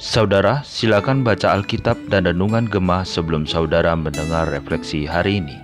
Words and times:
Saudara, 0.00 0.64
silakan 0.64 1.20
baca 1.20 1.52
Alkitab 1.52 2.08
dan 2.08 2.24
Renungan 2.24 2.64
Gemah 2.72 3.04
sebelum 3.04 3.44
saudara 3.44 3.92
mendengar 3.92 4.48
refleksi 4.48 5.04
hari 5.04 5.44
ini. 5.44 5.60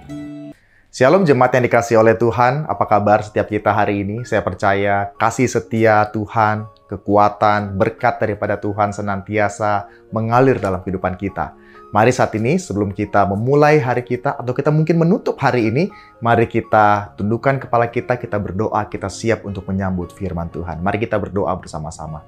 Shalom 1.01 1.25
jemaat 1.25 1.57
yang 1.57 1.65
dikasih 1.65 1.97
oleh 1.97 2.13
Tuhan, 2.13 2.69
apa 2.69 2.85
kabar 2.85 3.25
setiap 3.25 3.49
kita 3.49 3.73
hari 3.73 4.05
ini? 4.05 4.21
Saya 4.21 4.45
percaya 4.45 5.09
kasih 5.17 5.49
setia 5.49 6.05
Tuhan, 6.13 6.69
kekuatan, 6.93 7.73
berkat 7.73 8.21
daripada 8.21 8.61
Tuhan 8.61 8.93
senantiasa 8.93 9.89
mengalir 10.13 10.61
dalam 10.61 10.85
kehidupan 10.85 11.17
kita. 11.17 11.57
Mari 11.89 12.13
saat 12.13 12.37
ini 12.37 12.61
sebelum 12.61 12.93
kita 12.93 13.25
memulai 13.25 13.81
hari 13.81 14.05
kita 14.05 14.37
atau 14.37 14.53
kita 14.53 14.69
mungkin 14.69 15.01
menutup 15.01 15.41
hari 15.41 15.73
ini, 15.73 15.89
mari 16.21 16.45
kita 16.45 17.17
tundukkan 17.17 17.65
kepala 17.65 17.89
kita, 17.89 18.21
kita 18.21 18.37
berdoa, 18.37 18.85
kita 18.85 19.09
siap 19.09 19.49
untuk 19.49 19.73
menyambut 19.73 20.13
firman 20.13 20.53
Tuhan. 20.53 20.85
Mari 20.85 21.01
kita 21.01 21.17
berdoa 21.17 21.57
bersama-sama. 21.57 22.21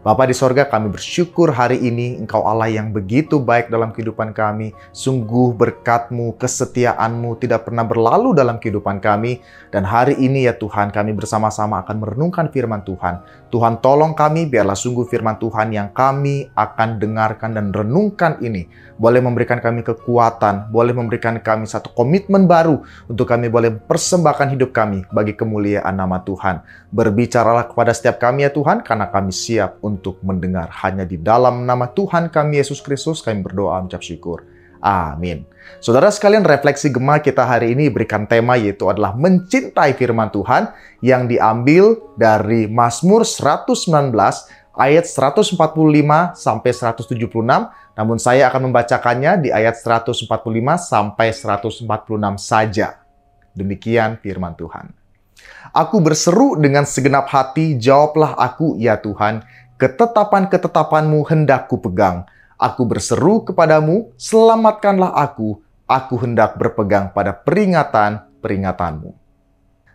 Bapa 0.00 0.24
di 0.24 0.32
sorga, 0.32 0.64
kami 0.64 0.88
bersyukur 0.88 1.52
hari 1.52 1.76
ini 1.76 2.16
Engkau 2.16 2.40
Allah 2.48 2.72
yang 2.72 2.88
begitu 2.88 3.36
baik 3.36 3.68
dalam 3.68 3.92
kehidupan 3.92 4.32
kami. 4.32 4.72
Sungguh 4.96 5.52
berkatmu, 5.52 6.40
kesetiaanmu 6.40 7.36
tidak 7.36 7.68
pernah 7.68 7.84
berlalu 7.84 8.32
dalam 8.32 8.56
kehidupan 8.56 8.96
kami. 8.96 9.44
Dan 9.68 9.84
hari 9.84 10.16
ini 10.16 10.48
ya 10.48 10.56
Tuhan, 10.56 10.88
kami 10.88 11.12
bersama-sama 11.12 11.84
akan 11.84 12.00
merenungkan 12.00 12.48
firman 12.48 12.80
Tuhan. 12.80 13.20
Tuhan 13.52 13.84
tolong 13.84 14.16
kami, 14.16 14.48
biarlah 14.48 14.72
sungguh 14.72 15.04
firman 15.04 15.36
Tuhan 15.36 15.68
yang 15.68 15.92
kami 15.92 16.48
akan 16.56 16.96
dengarkan 16.96 17.60
dan 17.60 17.68
renungkan 17.68 18.40
ini. 18.40 18.72
Boleh 18.96 19.20
memberikan 19.20 19.60
kami 19.60 19.84
kekuatan, 19.84 20.72
boleh 20.72 20.96
memberikan 20.96 21.36
kami 21.44 21.68
satu 21.68 21.92
komitmen 21.92 22.48
baru 22.48 22.80
untuk 23.04 23.28
kami 23.28 23.52
boleh 23.52 23.76
persembahkan 23.76 24.48
hidup 24.56 24.72
kami 24.72 25.04
bagi 25.12 25.36
kemuliaan 25.36 25.92
nama 25.92 26.24
Tuhan. 26.24 26.88
Berbicaralah 26.88 27.68
kepada 27.68 27.92
setiap 27.92 28.16
kami 28.16 28.48
ya 28.48 28.50
Tuhan, 28.52 28.80
karena 28.80 29.04
kami 29.12 29.28
siap 29.28 29.76
untuk 29.80 29.89
mendengar. 30.22 30.70
Hanya 30.84 31.02
di 31.02 31.18
dalam 31.18 31.66
nama 31.66 31.90
Tuhan 31.90 32.30
kami 32.30 32.60
Yesus 32.60 32.78
Kristus 32.84 33.24
kami 33.24 33.42
berdoa 33.42 33.80
mengucap 33.82 34.04
syukur. 34.04 34.46
Amin. 34.80 35.44
Saudara 35.78 36.08
sekalian, 36.08 36.42
refleksi 36.42 36.88
Gema 36.88 37.20
kita 37.20 37.44
hari 37.44 37.76
ini 37.76 37.92
berikan 37.92 38.24
tema 38.24 38.56
yaitu 38.56 38.88
adalah 38.88 39.12
mencintai 39.12 39.92
firman 39.92 40.32
Tuhan 40.32 40.72
yang 41.04 41.28
diambil 41.28 42.00
dari 42.16 42.64
Mazmur 42.64 43.28
119 43.28 44.12
ayat 44.76 45.04
145 45.04 45.56
sampai 46.32 46.70
176. 46.72 47.20
Namun 48.00 48.16
saya 48.16 48.48
akan 48.48 48.72
membacakannya 48.72 49.44
di 49.44 49.48
ayat 49.52 49.76
145 49.76 50.24
sampai 50.80 51.28
146 51.28 51.84
saja. 52.40 53.04
Demikian 53.52 54.16
firman 54.16 54.56
Tuhan. 54.56 54.96
Aku 55.76 56.00
berseru 56.00 56.56
dengan 56.56 56.88
segenap 56.88 57.28
hati, 57.28 57.76
jawablah 57.76 58.32
aku 58.36 58.80
ya 58.80 58.96
Tuhan 58.96 59.44
ketetapan-ketetapanmu 59.80 61.24
hendak 61.24 61.72
ku 61.72 61.80
pegang. 61.80 62.28
Aku 62.60 62.84
berseru 62.84 63.40
kepadamu, 63.48 64.12
selamatkanlah 64.20 65.16
aku. 65.16 65.64
Aku 65.88 66.20
hendak 66.20 66.60
berpegang 66.60 67.16
pada 67.16 67.32
peringatan-peringatanmu. 67.32 69.16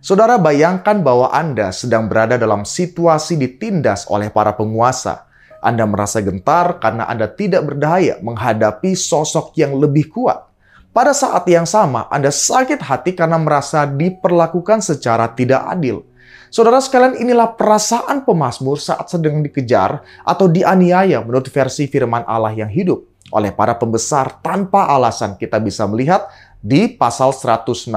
Saudara 0.02 0.42
bayangkan 0.42 1.06
bahwa 1.06 1.30
Anda 1.30 1.70
sedang 1.70 2.10
berada 2.10 2.42
dalam 2.42 2.66
situasi 2.66 3.38
ditindas 3.38 4.10
oleh 4.10 4.34
para 4.34 4.58
penguasa. 4.58 5.30
Anda 5.62 5.86
merasa 5.86 6.22
gentar 6.22 6.82
karena 6.82 7.06
Anda 7.06 7.30
tidak 7.30 7.70
berdaya 7.70 8.18
menghadapi 8.22 8.98
sosok 8.98 9.54
yang 9.58 9.78
lebih 9.78 10.10
kuat. 10.10 10.46
Pada 10.94 11.14
saat 11.14 11.46
yang 11.50 11.66
sama, 11.70 12.10
Anda 12.10 12.34
sakit 12.34 12.82
hati 12.82 13.14
karena 13.14 13.38
merasa 13.38 13.86
diperlakukan 13.86 14.82
secara 14.82 15.30
tidak 15.34 15.62
adil. 15.70 16.06
Saudara 16.50 16.80
sekalian, 16.80 17.20
inilah 17.20 17.58
perasaan 17.58 18.24
pemazmur 18.24 18.80
saat 18.80 19.12
sedang 19.12 19.44
dikejar 19.44 20.02
atau 20.24 20.48
dianiaya 20.48 21.20
menurut 21.20 21.52
versi 21.52 21.90
firman 21.90 22.24
Allah 22.24 22.56
yang 22.56 22.72
hidup 22.72 23.04
oleh 23.34 23.52
para 23.52 23.76
pembesar 23.76 24.40
tanpa 24.40 24.88
alasan. 24.88 25.36
Kita 25.36 25.60
bisa 25.60 25.84
melihat 25.90 26.30
di 26.62 26.88
pasal 26.90 27.34
119 27.34 27.92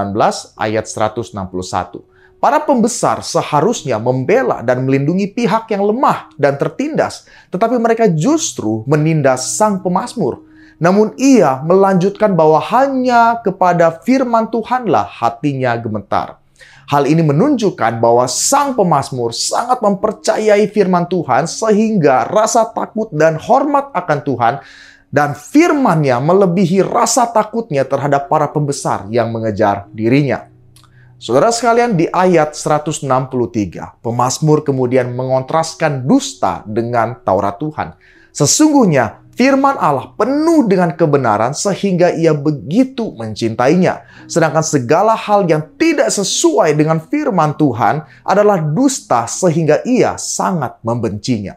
ayat 0.59 0.85
161. 0.85 2.03
Para 2.39 2.63
pembesar 2.63 3.27
seharusnya 3.27 3.99
membela 3.99 4.63
dan 4.63 4.87
melindungi 4.87 5.27
pihak 5.27 5.67
yang 5.75 5.83
lemah 5.91 6.31
dan 6.39 6.55
tertindas, 6.55 7.27
tetapi 7.51 7.75
mereka 7.83 8.07
justru 8.07 8.87
menindas 8.87 9.59
sang 9.59 9.83
pemazmur. 9.83 10.47
Namun 10.79 11.19
ia 11.19 11.59
melanjutkan 11.67 12.39
bahwa 12.39 12.63
hanya 12.63 13.43
kepada 13.43 13.91
firman 14.07 14.47
Tuhanlah 14.47 15.11
hatinya 15.19 15.75
gemetar. 15.75 16.39
Hal 16.89 17.05
ini 17.05 17.21
menunjukkan 17.21 18.01
bahwa 18.01 18.25
sang 18.25 18.73
pemazmur 18.73 19.37
sangat 19.37 19.85
mempercayai 19.85 20.65
firman 20.73 21.05
Tuhan 21.05 21.45
sehingga 21.45 22.25
rasa 22.25 22.65
takut 22.73 23.13
dan 23.13 23.37
hormat 23.37 23.93
akan 23.93 24.19
Tuhan 24.25 24.55
dan 25.13 25.37
firmannya 25.37 26.17
melebihi 26.17 26.81
rasa 26.81 27.29
takutnya 27.29 27.85
terhadap 27.85 28.33
para 28.33 28.49
pembesar 28.49 29.05
yang 29.13 29.29
mengejar 29.29 29.85
dirinya. 29.93 30.49
Saudara 31.21 31.53
sekalian, 31.53 31.93
di 31.93 32.09
ayat 32.09 32.57
163, 32.57 33.05
pemazmur 34.01 34.65
kemudian 34.65 35.13
mengontraskan 35.13 36.09
dusta 36.09 36.65
dengan 36.65 37.21
Taurat 37.21 37.59
Tuhan. 37.61 38.01
Sesungguhnya 38.33 39.28
Firman 39.39 39.79
Allah 39.79 40.19
penuh 40.19 40.67
dengan 40.67 40.99
kebenaran 40.99 41.55
sehingga 41.55 42.11
ia 42.11 42.35
begitu 42.35 43.15
mencintainya. 43.15 44.03
Sedangkan 44.27 44.67
segala 44.67 45.15
hal 45.15 45.47
yang 45.47 45.63
tidak 45.79 46.11
sesuai 46.11 46.75
dengan 46.75 46.99
firman 46.99 47.55
Tuhan 47.55 48.03
adalah 48.27 48.59
dusta 48.59 49.31
sehingga 49.31 49.79
ia 49.87 50.19
sangat 50.19 50.83
membencinya. 50.83 51.55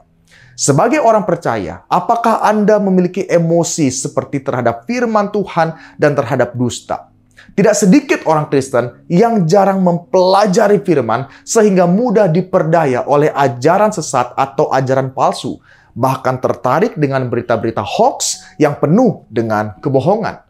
Sebagai 0.53 1.01
orang 1.01 1.25
percaya, 1.25 1.81
apakah 1.89 2.45
Anda 2.45 2.77
memiliki 2.77 3.25
emosi 3.25 3.89
seperti 3.89 4.45
terhadap 4.45 4.85
firman 4.85 5.33
Tuhan 5.33 5.73
dan 5.97 6.13
terhadap 6.13 6.53
dusta? 6.53 7.09
Tidak 7.57 7.73
sedikit 7.73 8.29
orang 8.29 8.45
Kristen 8.53 9.09
yang 9.09 9.49
jarang 9.49 9.81
mempelajari 9.81 10.85
firman 10.85 11.25
sehingga 11.41 11.89
mudah 11.89 12.29
diperdaya 12.29 13.09
oleh 13.09 13.33
ajaran 13.33 13.89
sesat 13.89 14.37
atau 14.37 14.69
ajaran 14.69 15.09
palsu 15.09 15.57
bahkan 15.93 16.39
tertarik 16.39 16.95
dengan 16.95 17.27
berita-berita 17.27 17.83
hoax 17.83 18.43
yang 18.57 18.79
penuh 18.79 19.27
dengan 19.27 19.77
kebohongan. 19.79 20.43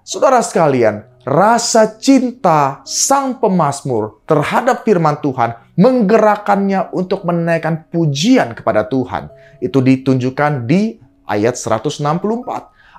Saudara 0.00 0.40
sekalian, 0.40 1.04
rasa 1.28 2.00
cinta 2.00 2.80
sang 2.88 3.36
pemazmur 3.36 4.24
terhadap 4.24 4.82
firman 4.82 5.20
Tuhan 5.20 5.54
menggerakkannya 5.76 6.92
untuk 6.96 7.28
menaikkan 7.28 7.86
pujian 7.92 8.56
kepada 8.56 8.88
Tuhan. 8.88 9.28
Itu 9.60 9.84
ditunjukkan 9.84 10.64
di 10.64 10.96
ayat 11.28 11.54
164. 11.54 12.00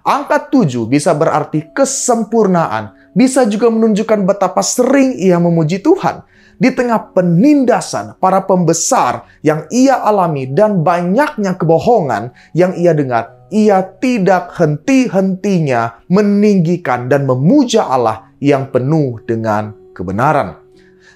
Angka 0.01 0.37
7 0.49 0.89
bisa 0.89 1.13
berarti 1.13 1.69
kesempurnaan, 1.73 3.00
bisa 3.11 3.43
juga 3.47 3.67
menunjukkan 3.67 4.23
betapa 4.23 4.63
sering 4.63 5.15
ia 5.19 5.39
memuji 5.39 5.83
Tuhan 5.83 6.23
di 6.61 6.69
tengah 6.69 7.17
penindasan 7.17 8.21
para 8.21 8.45
pembesar 8.45 9.25
yang 9.41 9.65
ia 9.73 9.97
alami 9.97 10.45
dan 10.45 10.85
banyaknya 10.85 11.57
kebohongan 11.57 12.29
yang 12.53 12.77
ia 12.77 12.93
dengar, 12.93 13.49
ia 13.49 13.81
tidak 13.81 14.53
henti-hentinya 14.53 16.05
meninggikan 16.05 17.09
dan 17.09 17.25
memuja 17.25 17.89
Allah 17.89 18.29
yang 18.37 18.69
penuh 18.69 19.17
dengan 19.25 19.73
kebenaran. 19.97 20.61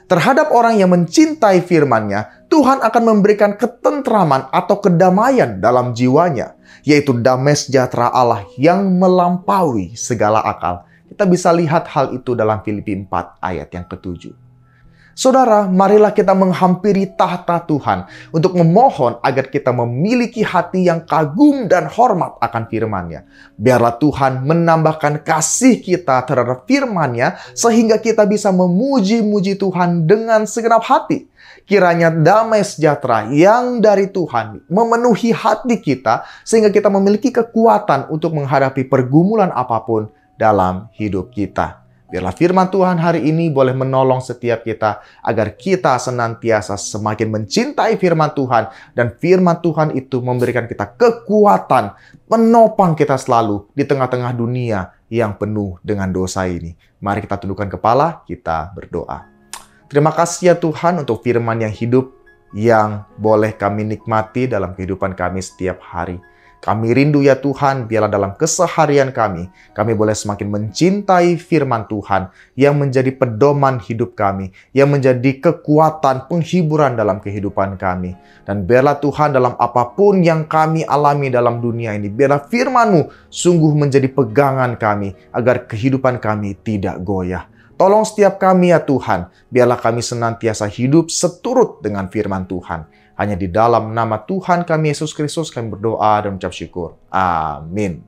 Terhadap 0.05 0.53
orang 0.53 0.77
yang 0.77 0.93
mencintai 0.93 1.65
firman-Nya, 1.65 2.45
Tuhan 2.49 2.81
akan 2.81 3.03
memberikan 3.05 3.57
ketentraman 3.57 4.53
atau 4.53 4.77
kedamaian 4.77 5.57
dalam 5.57 5.97
jiwanya, 5.97 6.57
yaitu 6.85 7.13
damai 7.21 7.57
sejahtera 7.57 8.13
Allah 8.13 8.45
yang 8.57 8.85
melampaui 9.01 9.97
segala 9.97 10.45
akal. 10.45 10.85
Kita 11.05 11.23
bisa 11.29 11.53
lihat 11.53 11.85
hal 11.93 12.17
itu 12.17 12.33
dalam 12.33 12.65
Filipi 12.65 12.97
4 12.97 13.39
ayat 13.39 13.69
yang 13.69 13.85
ketujuh. 13.85 14.45
Saudara, 15.15 15.63
marilah 15.71 16.11
kita 16.11 16.35
menghampiri 16.35 17.15
tahta 17.15 17.63
Tuhan 17.63 18.03
untuk 18.35 18.51
memohon 18.51 19.15
agar 19.23 19.47
kita 19.47 19.71
memiliki 19.71 20.43
hati 20.43 20.91
yang 20.91 21.07
kagum 21.07 21.71
dan 21.71 21.87
hormat 21.87 22.35
akan 22.43 22.67
firman-Nya. 22.67 23.23
Biarlah 23.55 23.95
Tuhan 23.95 24.43
menambahkan 24.43 25.23
kasih 25.23 25.79
kita 25.79 26.19
terhadap 26.27 26.67
firman-Nya 26.67 27.39
sehingga 27.55 27.95
kita 27.95 28.27
bisa 28.27 28.51
memuji-muji 28.51 29.55
Tuhan 29.55 30.03
dengan 30.03 30.43
segenap 30.43 30.83
hati. 30.83 31.31
Kiranya 31.63 32.11
damai 32.11 32.67
sejahtera 32.67 33.31
yang 33.31 33.79
dari 33.79 34.11
Tuhan 34.11 34.67
memenuhi 34.67 35.31
hati 35.31 35.79
kita 35.79 36.27
sehingga 36.43 36.75
kita 36.75 36.91
memiliki 36.91 37.31
kekuatan 37.31 38.11
untuk 38.11 38.35
menghadapi 38.35 38.83
pergumulan 38.83 39.47
apa 39.55 39.79
pun 39.79 40.11
dalam 40.35 40.87
hidup 40.95 41.31
kita. 41.31 41.85
Biarlah 42.05 42.37
firman 42.37 42.69
Tuhan 42.69 43.01
hari 43.01 43.25
ini 43.27 43.49
boleh 43.49 43.73
menolong 43.73 44.21
setiap 44.21 44.61
kita 44.61 45.01
agar 45.25 45.57
kita 45.57 45.97
senantiasa 45.97 46.77
semakin 46.77 47.33
mencintai 47.33 47.97
firman 47.97 48.29
Tuhan 48.31 48.69
dan 48.93 49.17
firman 49.17 49.57
Tuhan 49.57 49.97
itu 49.97 50.21
memberikan 50.21 50.69
kita 50.69 50.95
kekuatan 50.95 51.97
menopang 52.29 52.93
kita 52.93 53.17
selalu 53.17 53.65
di 53.73 53.89
tengah-tengah 53.89 54.37
dunia 54.37 54.93
yang 55.09 55.33
penuh 55.33 55.81
dengan 55.81 56.13
dosa 56.13 56.45
ini. 56.45 56.77
Mari 57.01 57.25
kita 57.25 57.41
tundukkan 57.41 57.73
kepala, 57.73 58.21
kita 58.29 58.69
berdoa. 58.77 59.25
Terima 59.89 60.13
kasih 60.13 60.53
ya 60.53 60.55
Tuhan 60.55 61.01
untuk 61.01 61.25
firman 61.25 61.57
yang 61.61 61.73
hidup 61.73 62.13
yang 62.53 63.03
boleh 63.17 63.53
kami 63.57 63.83
nikmati 63.83 64.47
dalam 64.47 64.77
kehidupan 64.77 65.17
kami 65.17 65.41
setiap 65.41 65.81
hari. 65.81 66.21
Kami 66.65 66.97
rindu 66.97 67.21
ya 67.21 67.37
Tuhan, 67.37 67.85
biarlah 67.85 68.09
dalam 68.09 68.33
keseharian 68.33 69.13
kami, 69.13 69.53
kami 69.77 69.93
boleh 69.93 70.17
semakin 70.17 70.49
mencintai 70.49 71.37
firman 71.37 71.85
Tuhan 71.85 72.33
yang 72.57 72.81
menjadi 72.81 73.13
pedoman 73.13 73.77
hidup 73.77 74.17
kami, 74.17 74.49
yang 74.73 74.89
menjadi 74.89 75.37
kekuatan 75.37 76.25
penghiburan 76.25 76.97
dalam 76.97 77.21
kehidupan 77.21 77.77
kami. 77.77 78.17
Dan 78.49 78.65
biarlah 78.65 78.97
Tuhan 78.97 79.37
dalam 79.37 79.53
apa 79.61 79.93
pun 79.93 80.25
yang 80.25 80.49
kami 80.49 80.81
alami 80.81 81.29
dalam 81.29 81.61
dunia 81.61 81.93
ini, 81.93 82.09
biarlah 82.09 82.49
firman-Mu 82.49 83.29
sungguh 83.29 83.73
menjadi 83.77 84.09
pegangan 84.09 84.73
kami, 84.73 85.13
agar 85.37 85.69
kehidupan 85.69 86.17
kami 86.17 86.57
tidak 86.65 86.97
goyah. 87.05 87.45
Tolong 87.75 88.07
setiap 88.07 88.39
kami 88.39 88.71
ya 88.71 88.79
Tuhan, 88.79 89.27
biarlah 89.51 89.75
kami 89.75 89.99
senantiasa 89.99 90.63
hidup 90.71 91.11
seturut 91.11 91.83
dengan 91.83 92.07
firman 92.07 92.47
Tuhan. 92.47 92.87
Hanya 93.19 93.35
di 93.35 93.51
dalam 93.51 93.91
nama 93.91 94.23
Tuhan 94.23 94.63
kami 94.63 94.95
Yesus 94.95 95.11
Kristus 95.11 95.51
kami 95.51 95.75
berdoa 95.75 96.23
dan 96.23 96.35
mengucap 96.35 96.55
syukur. 96.55 96.95
Amin. 97.11 97.99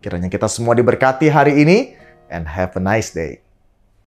Kiranya 0.00 0.32
kita 0.32 0.48
semua 0.48 0.72
diberkati 0.72 1.28
hari 1.28 1.60
ini 1.60 1.92
and 2.32 2.48
have 2.48 2.72
a 2.76 2.80
nice 2.80 3.12
day. 3.12 3.44